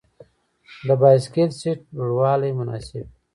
[0.87, 3.13] د بایسکل سیټ لوړوالی مناسب وي.